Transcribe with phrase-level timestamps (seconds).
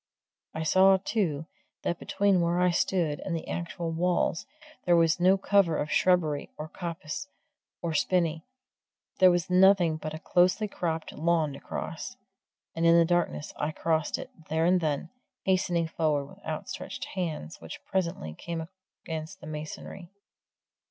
[0.55, 1.45] I saw, too,
[1.83, 4.47] that between where I stood and the actual walls
[4.83, 7.27] there was no cover of shrubbery or coppice
[7.83, 8.43] or spinny
[9.19, 12.17] there was nothing but a closely cropped lawn to cross.
[12.73, 15.11] And in the darkness I crossed it, there and then,
[15.43, 18.67] hastening forward with outstretched hands which presently came
[19.05, 20.09] against the masonry.